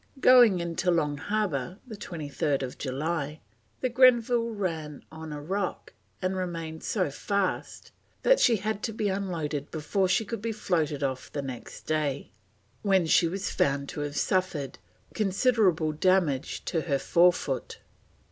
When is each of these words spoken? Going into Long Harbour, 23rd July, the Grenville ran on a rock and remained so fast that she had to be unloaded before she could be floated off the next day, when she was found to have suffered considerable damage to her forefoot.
Going 0.19 0.59
into 0.61 0.89
Long 0.89 1.17
Harbour, 1.17 1.77
23rd 1.87 2.75
July, 2.79 3.39
the 3.81 3.89
Grenville 3.89 4.49
ran 4.49 5.05
on 5.11 5.31
a 5.31 5.39
rock 5.39 5.93
and 6.23 6.35
remained 6.35 6.83
so 6.83 7.11
fast 7.11 7.91
that 8.23 8.39
she 8.39 8.55
had 8.55 8.81
to 8.81 8.93
be 8.93 9.09
unloaded 9.09 9.69
before 9.69 10.07
she 10.07 10.25
could 10.25 10.41
be 10.41 10.53
floated 10.53 11.03
off 11.03 11.31
the 11.31 11.43
next 11.43 11.83
day, 11.83 12.31
when 12.81 13.05
she 13.05 13.27
was 13.27 13.51
found 13.51 13.89
to 13.89 13.99
have 13.99 14.17
suffered 14.17 14.79
considerable 15.13 15.91
damage 15.91 16.65
to 16.65 16.81
her 16.81 16.97
forefoot. 16.97 17.77